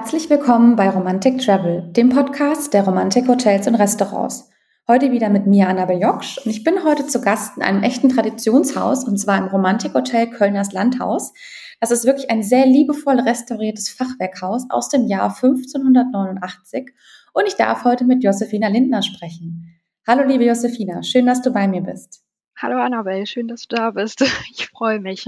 [0.00, 4.48] Herzlich willkommen bei Romantic Travel, dem Podcast der Romantik Hotels und Restaurants.
[4.86, 8.08] Heute wieder mit mir, Annabel Joksch, und ich bin heute zu Gast in einem echten
[8.08, 11.32] Traditionshaus, und zwar im Romantik Hotel Kölners Landhaus.
[11.80, 16.92] Das ist wirklich ein sehr liebevoll restauriertes Fachwerkhaus aus dem Jahr 1589.
[17.32, 19.80] Und ich darf heute mit Josefina Lindner sprechen.
[20.06, 22.22] Hallo, liebe Josefina, schön, dass du bei mir bist.
[22.56, 24.20] Hallo, Annabel, schön, dass du da bist.
[24.52, 25.26] Ich freue mich.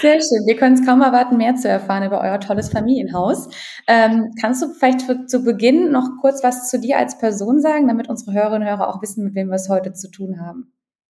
[0.00, 0.46] Sehr schön.
[0.46, 3.48] Wir können es kaum erwarten, mehr zu erfahren über euer tolles Familienhaus.
[3.86, 7.86] Ähm, kannst du vielleicht für, zu Beginn noch kurz was zu dir als Person sagen,
[7.88, 10.72] damit unsere Hörerinnen und Hörer auch wissen, mit wem wir es heute zu tun haben?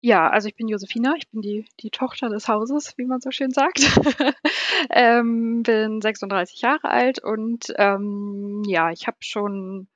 [0.03, 3.31] Ja, also ich bin Josefina, ich bin die, die Tochter des Hauses, wie man so
[3.31, 3.81] schön sagt.
[4.91, 9.89] ähm, bin 36 Jahre alt und ähm, ja, ich habe schon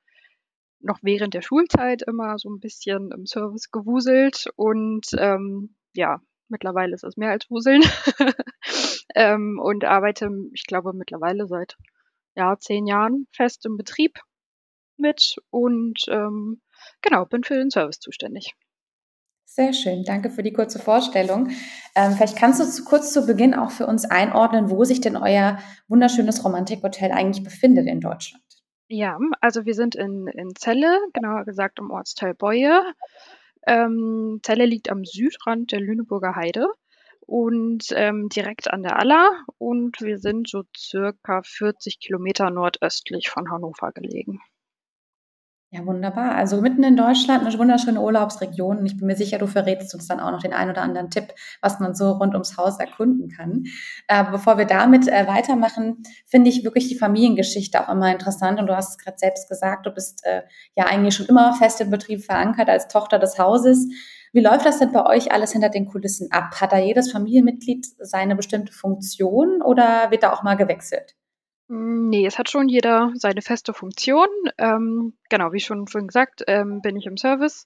[0.79, 6.19] noch während der Schulzeit immer so ein bisschen im Service gewuselt und ähm, ja,
[6.51, 7.81] Mittlerweile ist es mehr als Wuseln.
[9.15, 11.77] ähm, und arbeite, ich glaube, mittlerweile seit
[12.35, 14.19] ja, zehn Jahren fest im Betrieb
[14.97, 16.61] mit und ähm,
[17.01, 18.53] genau, bin für den Service zuständig.
[19.45, 21.49] Sehr schön, danke für die kurze Vorstellung.
[21.95, 25.17] Ähm, vielleicht kannst du zu, kurz zu Beginn auch für uns einordnen, wo sich denn
[25.17, 25.57] euer
[25.87, 28.43] wunderschönes Romantikhotel eigentlich befindet in Deutschland.
[28.87, 32.81] Ja, also wir sind in, in Celle, genauer gesagt im Ortsteil Beue.
[33.67, 36.67] Ähm, Celle liegt am Südrand der Lüneburger Heide
[37.21, 43.49] und ähm, direkt an der Aller und wir sind so circa 40 Kilometer nordöstlich von
[43.51, 44.41] Hannover gelegen.
[45.73, 46.35] Ja, wunderbar.
[46.35, 48.79] Also mitten in Deutschland eine wunderschöne Urlaubsregion.
[48.79, 51.09] Und ich bin mir sicher, du verrätst uns dann auch noch den einen oder anderen
[51.09, 53.63] Tipp, was man so rund ums Haus erkunden kann.
[54.09, 58.59] Äh, bevor wir damit äh, weitermachen, finde ich wirklich die Familiengeschichte auch immer interessant.
[58.59, 60.41] Und du hast es gerade selbst gesagt, du bist äh,
[60.75, 63.87] ja eigentlich schon immer fest im Betrieb verankert als Tochter des Hauses.
[64.33, 66.59] Wie läuft das denn bei euch alles hinter den Kulissen ab?
[66.59, 71.15] Hat da jedes Familienmitglied seine bestimmte Funktion oder wird da auch mal gewechselt?
[71.71, 74.27] Hm, nee, es hat schon jeder seine feste Funktion.
[74.57, 77.65] Ähm, genau, wie schon vorhin gesagt, ähm, bin ich im Service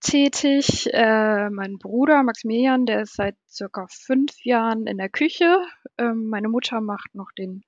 [0.00, 0.90] tätig.
[0.92, 5.56] Äh, mein Bruder Maximilian, der ist seit circa fünf Jahren in der Küche.
[5.96, 7.62] Ähm, meine Mutter macht noch den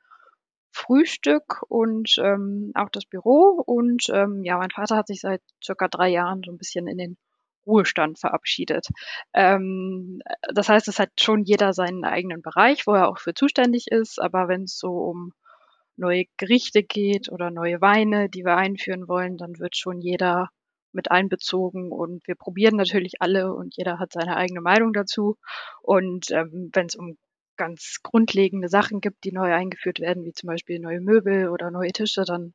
[0.73, 3.63] Frühstück und ähm, auch das Büro.
[3.65, 6.99] Und ähm, ja, mein Vater hat sich seit circa drei Jahren so ein bisschen in
[6.99, 7.17] den
[7.67, 8.89] Ruhestand verabschiedet.
[9.33, 10.21] Ähm,
[10.53, 14.21] das heißt, es hat schon jeder seinen eigenen Bereich, wo er auch für zuständig ist.
[14.21, 15.33] Aber wenn es so um
[15.97, 20.51] neue Gerichte geht oder neue Weine, die wir einführen wollen, dann wird schon jeder
[20.93, 25.37] mit einbezogen und wir probieren natürlich alle und jeder hat seine eigene Meinung dazu.
[25.81, 27.17] Und ähm, wenn es um
[27.57, 31.93] ganz grundlegende Sachen gibt, die neu eingeführt werden, wie zum Beispiel neue Möbel oder neue
[31.93, 32.55] Tische, dann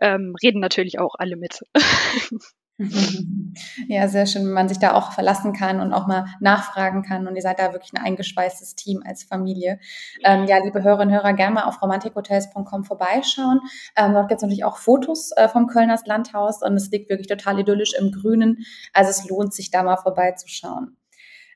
[0.00, 1.60] ähm, reden natürlich auch alle mit.
[3.88, 7.26] Ja, sehr schön, wenn man sich da auch verlassen kann und auch mal nachfragen kann.
[7.26, 9.80] Und ihr seid da wirklich ein eingeschweißtes Team als Familie.
[10.24, 13.60] Ähm, ja, liebe Hörerinnen und Hörer, gerne mal auf romantikhotels.com vorbeischauen.
[13.96, 17.26] Ähm, dort gibt es natürlich auch Fotos äh, vom Kölners Landhaus und es liegt wirklich
[17.26, 18.64] total idyllisch im Grünen.
[18.92, 20.96] Also es lohnt sich da mal vorbeizuschauen.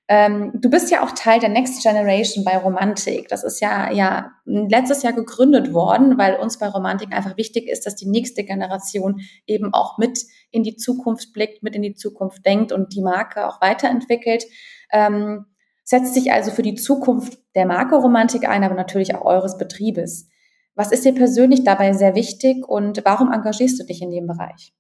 [0.07, 3.29] Ähm, du bist ja auch Teil der Next Generation bei Romantik.
[3.29, 7.87] Das ist ja, ja letztes Jahr gegründet worden, weil uns bei Romantik einfach wichtig ist,
[7.87, 10.21] dass die nächste Generation eben auch mit
[10.51, 14.45] in die Zukunft blickt, mit in die Zukunft denkt und die Marke auch weiterentwickelt.
[14.93, 15.47] Ähm,
[15.85, 20.29] setzt sich also für die Zukunft der Marke Romantik ein, aber natürlich auch eures Betriebes.
[20.75, 24.75] Was ist dir persönlich dabei sehr wichtig und warum engagierst du dich in dem Bereich?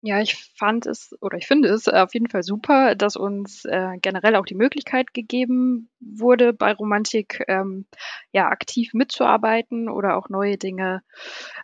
[0.00, 3.94] Ja, ich fand es oder ich finde es auf jeden Fall super, dass uns äh,
[4.00, 7.84] generell auch die Möglichkeit gegeben wurde, bei Romantik ähm,
[8.30, 11.02] ja aktiv mitzuarbeiten oder auch neue Dinge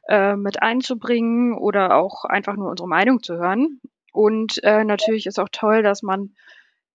[0.08, 3.80] äh, mit einzubringen oder auch einfach nur unsere Meinung zu hören.
[4.12, 6.34] Und äh, natürlich ist auch toll, dass man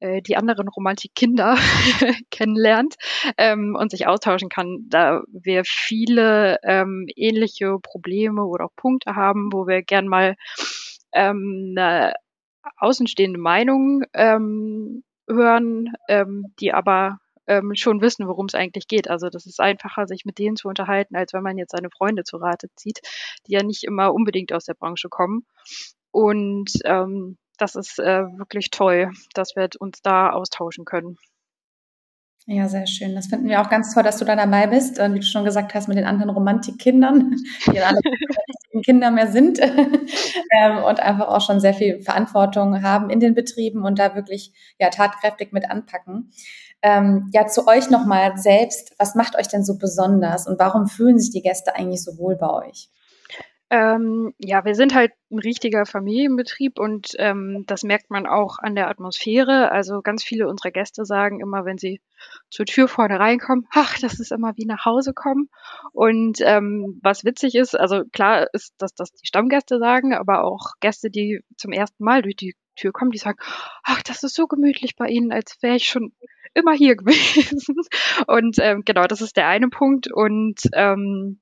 [0.02, 1.56] äh, die anderen Romantikkinder
[2.32, 2.96] kennenlernt
[3.38, 9.52] ähm, und sich austauschen kann, da wir viele ähm, ähnliche Probleme oder auch Punkte haben,
[9.54, 10.36] wo wir gern mal
[11.14, 12.14] ähm, eine
[12.78, 19.10] außenstehende Meinung ähm, hören, ähm, die aber ähm, schon wissen, worum es eigentlich geht.
[19.10, 22.24] Also das ist einfacher, sich mit denen zu unterhalten, als wenn man jetzt seine Freunde
[22.24, 23.02] zu Rate zieht,
[23.48, 25.46] die ja nicht immer unbedingt aus der Branche kommen.
[26.12, 31.18] Und ähm, das ist äh, wirklich toll, dass wir uns da austauschen können.
[32.52, 33.14] Ja, sehr schön.
[33.14, 35.00] Das finden wir auch ganz toll, dass du da dabei bist.
[35.00, 37.36] Und wie du schon gesagt hast, mit den anderen Romantikkindern,
[37.72, 43.12] die alle richtigen Kinder mehr sind ähm, und einfach auch schon sehr viel Verantwortung haben
[43.12, 46.32] in den Betrieben und da wirklich ja tatkräftig mit anpacken.
[46.82, 48.96] Ähm, ja, zu euch nochmal selbst.
[48.98, 52.36] Was macht euch denn so besonders und warum fühlen sich die Gäste eigentlich so wohl
[52.36, 52.90] bei euch?
[53.72, 58.74] Ähm, ja, wir sind halt ein richtiger Familienbetrieb und ähm, das merkt man auch an
[58.74, 59.72] der Atmosphäre.
[59.72, 62.02] Also ganz viele unserer Gäste sagen immer, wenn sie
[62.50, 65.50] zur Tür vorne reinkommen, ach, das ist immer wie nach Hause kommen.
[65.92, 70.74] Und ähm, was witzig ist, also klar ist, dass das die Stammgäste sagen, aber auch
[70.80, 73.38] Gäste, die zum ersten Mal durch die Tür kommen, die sagen,
[73.84, 76.12] ach, das ist so gemütlich bei Ihnen, als wäre ich schon
[76.56, 77.76] immer hier gewesen.
[78.26, 80.12] Und ähm, genau, das ist der eine Punkt.
[80.12, 81.40] Und ähm,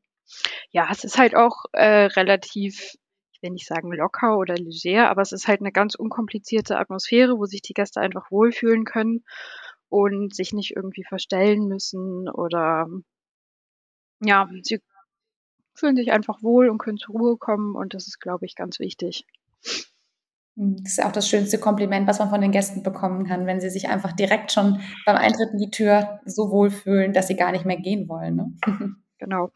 [0.72, 2.96] ja, es ist halt auch äh, relativ,
[3.32, 7.38] ich will nicht sagen locker oder leger, aber es ist halt eine ganz unkomplizierte Atmosphäre,
[7.38, 9.24] wo sich die Gäste einfach wohlfühlen können
[9.90, 12.88] und sich nicht irgendwie verstellen müssen oder
[14.22, 14.82] ja, sie
[15.76, 18.80] fühlen sich einfach wohl und können zur Ruhe kommen und das ist, glaube ich, ganz
[18.80, 19.26] wichtig.
[20.58, 23.62] Hm, das ist auch das schönste Kompliment, was man von den Gästen bekommen kann, wenn
[23.62, 27.52] sie sich einfach direkt schon beim Eintritt in die Tür so wohlfühlen, dass sie gar
[27.52, 28.36] nicht mehr gehen wollen.
[28.36, 28.54] Ne?
[29.20, 29.50] Genau.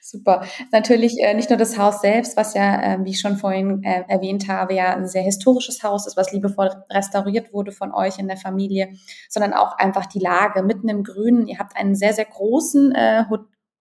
[0.00, 0.44] Super.
[0.70, 4.04] Natürlich äh, nicht nur das Haus selbst, was ja, äh, wie ich schon vorhin äh,
[4.08, 8.28] erwähnt habe, ja ein sehr historisches Haus ist, was liebevoll restauriert wurde von euch in
[8.28, 8.92] der Familie,
[9.28, 11.46] sondern auch einfach die Lage mitten im Grünen.
[11.48, 13.24] Ihr habt einen sehr, sehr großen äh,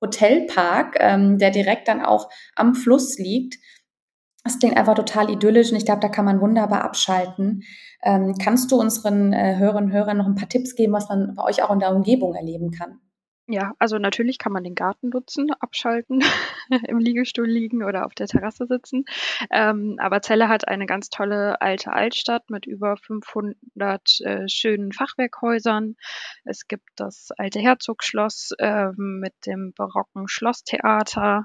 [0.01, 3.57] Hotelpark, ähm, der direkt dann auch am Fluss liegt.
[4.43, 7.63] Das klingt einfach total idyllisch und ich glaube, da kann man wunderbar abschalten.
[8.01, 11.35] Ähm, kannst du unseren äh, Hörerinnen und Hörern noch ein paar Tipps geben, was man
[11.35, 12.99] bei euch auch in der Umgebung erleben kann?
[13.47, 16.23] Ja, also natürlich kann man den Garten nutzen, abschalten,
[16.87, 19.03] im Liegestuhl liegen oder auf der Terrasse sitzen.
[19.51, 25.95] Ähm, aber Celle hat eine ganz tolle alte Altstadt mit über 500 äh, schönen Fachwerkhäusern.
[26.45, 31.43] Es gibt das alte Herzogschloss äh, mit dem barocken Schlosstheater,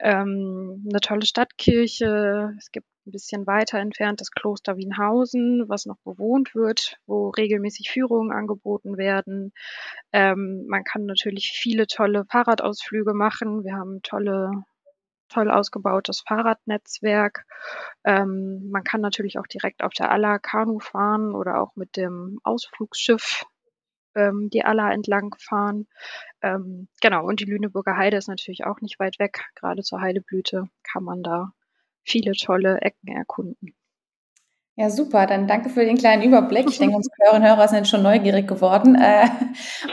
[0.00, 2.54] ähm, eine tolle Stadtkirche.
[2.58, 7.90] Es gibt ein bisschen weiter entfernt das Kloster Wienhausen, was noch bewohnt wird, wo regelmäßig
[7.90, 9.52] Führungen angeboten werden.
[10.12, 13.64] Ähm, man kann natürlich viele tolle Fahrradausflüge machen.
[13.64, 14.50] Wir haben tolle
[15.28, 17.44] toll ausgebautes Fahrradnetzwerk.
[18.04, 22.40] Ähm, man kann natürlich auch direkt auf der Aller Kanu fahren oder auch mit dem
[22.42, 23.44] Ausflugsschiff
[24.16, 25.86] ähm, die Aller entlang fahren.
[26.42, 29.44] Ähm, genau, und die Lüneburger Heide ist natürlich auch nicht weit weg.
[29.54, 31.52] Gerade zur Heideblüte kann man da
[32.10, 33.74] viele tolle Ecken erkunden.
[34.80, 35.26] Ja, super.
[35.26, 36.66] Dann danke für den kleinen Überblick.
[36.70, 38.94] Ich denke, unsere Hörerinnen und Hörer sind schon neugierig geworden.
[38.94, 39.28] Äh,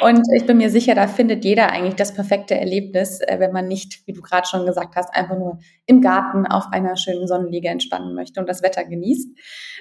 [0.01, 3.67] und ich bin mir sicher, da findet jeder eigentlich das perfekte Erlebnis, äh, wenn man
[3.67, 7.67] nicht, wie du gerade schon gesagt hast, einfach nur im Garten auf einer schönen Sonnenliege
[7.67, 9.37] entspannen möchte und das Wetter genießt.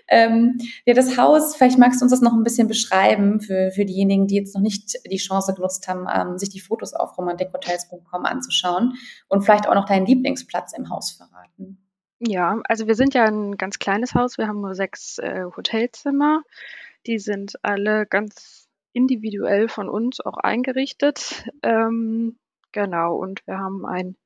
[0.09, 3.85] Ähm, ja, das Haus, vielleicht magst du uns das noch ein bisschen beschreiben für, für
[3.85, 8.25] diejenigen, die jetzt noch nicht die Chance genutzt haben, ähm, sich die Fotos auf romantikhotels.com
[8.25, 8.95] anzuschauen
[9.29, 11.36] und vielleicht auch noch deinen Lieblingsplatz im Haus verraten.
[12.19, 14.39] Ja, also wir sind ja ein ganz kleines Haus.
[14.39, 16.43] Wir haben nur sechs äh, Hotelzimmer.
[17.07, 21.45] Die sind alle ganz individuell von uns auch eingerichtet.
[21.63, 22.39] Ähm,
[22.73, 24.17] genau, und wir haben ein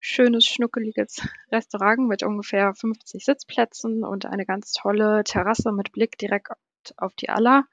[0.00, 6.48] schönes, schnuckeliges Restaurant mit ungefähr 50 Sitzplätzen und eine ganz tolle Terrasse mit Blick direkt
[6.96, 7.64] auf die Aller.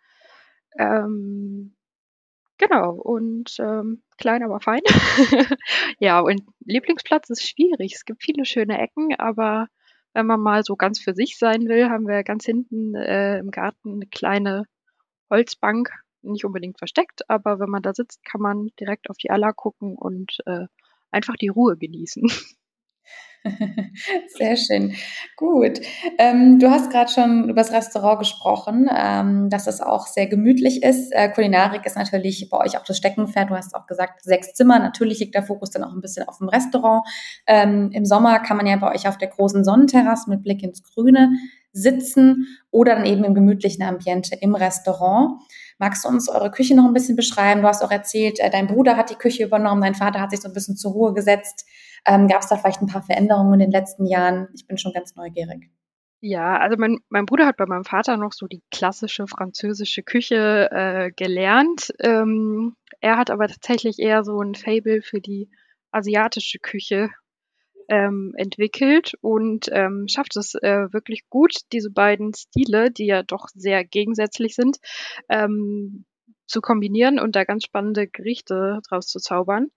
[0.78, 1.76] Ähm,
[2.60, 4.82] Genau, und ähm, klein, aber fein.
[6.00, 7.94] ja, und Lieblingsplatz ist schwierig.
[7.96, 9.68] Es gibt viele schöne Ecken, aber
[10.14, 13.50] wenn man mal so ganz für sich sein will, haben wir ganz hinten äh, im
[13.52, 14.66] Garten eine kleine
[15.30, 15.92] Holzbank,
[16.22, 19.96] nicht unbedingt versteckt, aber wenn man da sitzt, kann man direkt auf die Aller gucken
[19.98, 20.68] und äh,
[21.12, 22.24] einfach die Ruhe genießen.
[24.38, 24.94] Sehr schön.
[25.36, 25.82] Gut.
[26.18, 30.82] Ähm, du hast gerade schon über das Restaurant gesprochen, ähm, dass es auch sehr gemütlich
[30.82, 31.12] ist.
[31.12, 33.50] Äh, Kulinarik ist natürlich bei euch auch das Steckenpferd.
[33.50, 34.80] Du hast auch gesagt, sechs Zimmer.
[34.80, 37.06] Natürlich liegt der Fokus dann auch ein bisschen auf dem Restaurant.
[37.46, 40.84] Ähm, Im Sommer kann man ja bei euch auf der großen Sonnenterrasse mit Blick ins
[40.84, 41.32] Grüne
[41.74, 45.42] sitzen oder dann eben im gemütlichen Ambiente im Restaurant.
[45.80, 47.62] Magst du uns eure Küche noch ein bisschen beschreiben?
[47.62, 50.42] Du hast auch erzählt, äh, dein Bruder hat die Küche übernommen, dein Vater hat sich
[50.42, 51.66] so ein bisschen zur Ruhe gesetzt.
[52.06, 54.48] Ähm, Gab es da vielleicht ein paar Veränderungen in den letzten Jahren?
[54.54, 55.70] Ich bin schon ganz neugierig.
[56.22, 60.70] Ja, also mein, mein Bruder hat bei meinem Vater noch so die klassische französische Küche
[60.72, 61.92] äh, gelernt.
[62.00, 65.50] Ähm, er hat aber tatsächlich eher so ein Fable für die
[65.92, 67.10] asiatische Küche
[67.94, 73.50] ähm, entwickelt und ähm, schafft es äh, wirklich gut, diese beiden Stile, die ja doch
[73.54, 74.78] sehr gegensätzlich sind,
[75.30, 76.06] ähm,
[76.48, 79.68] zu kombinieren und da ganz spannende Gerichte draus zu zaubern.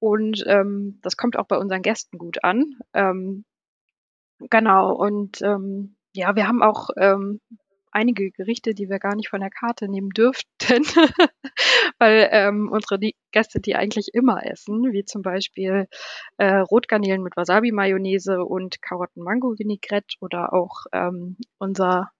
[0.00, 2.80] Und ähm, das kommt auch bei unseren Gästen gut an.
[2.94, 3.44] Ähm,
[4.50, 7.40] genau, und ähm, ja, wir haben auch ähm,
[7.92, 10.46] einige Gerichte, die wir gar nicht von der Karte nehmen dürften,
[11.98, 12.98] weil ähm, unsere
[13.30, 15.86] Gäste die eigentlich immer essen, wie zum Beispiel
[16.38, 22.10] äh, Rotgarnelen mit Wasabi-Mayonnaise und Karotten-Mango-Vinaigrette oder auch ähm, unser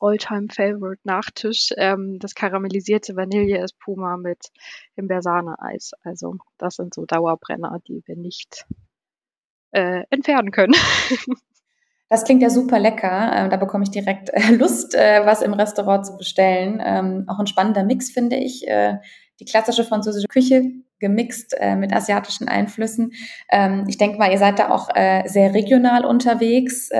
[0.00, 4.48] All-Time-Favorite-Nachtisch, ähm, das karamellisierte Vanille-Espuma mit
[4.96, 5.92] Himbeersahne-Eis.
[6.02, 8.66] Also das sind so Dauerbrenner, die wir nicht
[9.70, 10.74] äh, entfernen können.
[12.12, 13.32] Das klingt ja super lecker.
[13.34, 16.78] Ähm, da bekomme ich direkt äh, Lust, äh, was im Restaurant zu bestellen.
[16.84, 18.68] Ähm, auch ein spannender Mix, finde ich.
[18.68, 18.98] Äh,
[19.40, 20.62] die klassische französische Küche
[21.00, 23.12] gemixt mit asiatischen Einflüssen.
[23.50, 26.90] Ähm, ich denke mal, ihr seid da auch sehr regional unterwegs,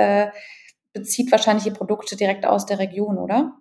[0.92, 3.52] bezieht wahrscheinlich die Produkte direkt aus der Region, oder?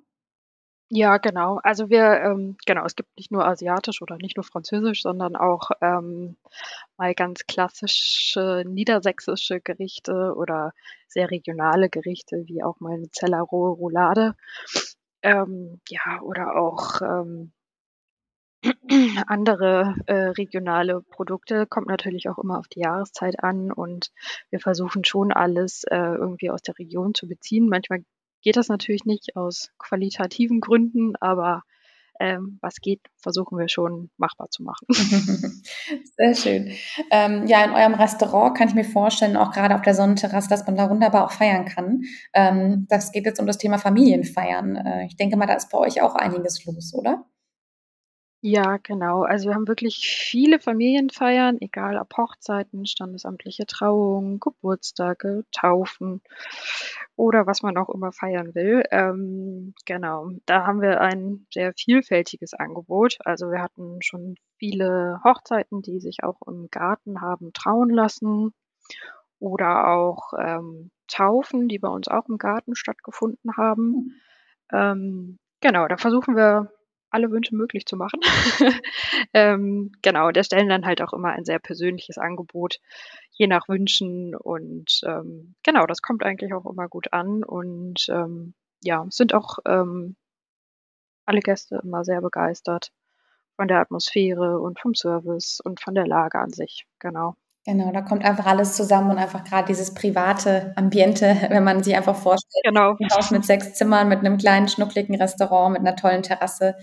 [0.93, 1.57] Ja, genau.
[1.63, 5.69] Also wir, ähm, genau, es gibt nicht nur asiatisch oder nicht nur französisch, sondern auch
[5.81, 6.35] ähm,
[6.97, 10.73] mal ganz klassische niedersächsische Gerichte oder
[11.07, 14.35] sehr regionale Gerichte, wie auch mal eine Zellerohe Roulade.
[15.23, 17.53] Ähm, ja, oder auch ähm,
[19.27, 21.65] andere äh, regionale Produkte.
[21.65, 24.11] Kommt natürlich auch immer auf die Jahreszeit an und
[24.49, 27.67] wir versuchen schon alles äh, irgendwie aus der Region zu beziehen.
[27.69, 28.03] Manchmal
[28.41, 31.63] geht das natürlich nicht aus qualitativen Gründen, aber
[32.21, 34.85] ähm, was geht, versuchen wir schon machbar zu machen.
[36.17, 36.71] Sehr schön.
[37.09, 40.65] Ähm, ja, in eurem Restaurant kann ich mir vorstellen, auch gerade auf der Sonnenterrasse, dass
[40.67, 42.01] man da wunderbar auch feiern kann.
[42.33, 44.75] Ähm, das geht jetzt um das Thema Familienfeiern.
[44.75, 47.25] Äh, ich denke mal, da ist bei euch auch einiges los, oder?
[48.43, 49.21] Ja, genau.
[49.23, 56.21] Also wir haben wirklich viele Familienfeiern, egal ob Hochzeiten, standesamtliche Trauungen, Geburtstage, Taufen
[57.15, 58.83] oder was man auch immer feiern will.
[58.89, 63.17] Ähm, genau, da haben wir ein sehr vielfältiges Angebot.
[63.25, 68.53] Also wir hatten schon viele Hochzeiten, die sich auch im Garten haben trauen lassen
[69.39, 74.21] oder auch ähm, Taufen, die bei uns auch im Garten stattgefunden haben.
[74.71, 76.71] Ähm, genau, da versuchen wir
[77.11, 78.19] alle Wünsche möglich zu machen.
[79.33, 82.79] ähm, genau, der stellen dann halt auch immer ein sehr persönliches Angebot,
[83.31, 84.35] je nach Wünschen.
[84.35, 87.43] Und ähm, genau, das kommt eigentlich auch immer gut an.
[87.43, 90.15] Und ähm, ja, sind auch ähm,
[91.25, 92.91] alle Gäste immer sehr begeistert
[93.55, 96.87] von der Atmosphäre und vom Service und von der Lage an sich.
[96.99, 97.35] Genau.
[97.63, 101.95] Genau, da kommt einfach alles zusammen und einfach gerade dieses private Ambiente, wenn man sich
[101.95, 102.63] einfach vorstellt.
[102.63, 102.95] Genau.
[102.99, 106.75] Ein Haus mit sechs Zimmern, mit einem kleinen, schnuckligen Restaurant, mit einer tollen Terrasse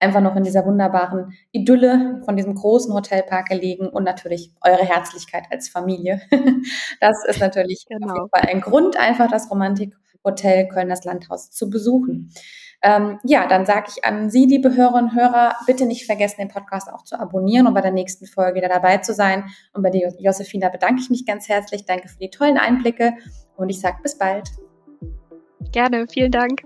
[0.00, 5.44] einfach noch in dieser wunderbaren Idylle von diesem großen Hotelpark gelegen und natürlich eure Herzlichkeit
[5.50, 6.20] als Familie.
[7.00, 8.06] Das ist natürlich genau.
[8.06, 12.32] auf jeden Fall ein Grund, einfach das Romantikhotel Köln das Landhaus zu besuchen.
[12.82, 16.48] Ähm, ja, dann sage ich an Sie, liebe Hörerinnen und Hörer, bitte nicht vergessen, den
[16.48, 19.44] Podcast auch zu abonnieren und bei der nächsten Folge wieder dabei zu sein.
[19.72, 21.86] Und bei dir, Josefina, bedanke ich mich ganz herzlich.
[21.86, 23.14] Danke für die tollen Einblicke
[23.56, 24.48] und ich sage bis bald.
[25.72, 26.62] Gerne, vielen Dank.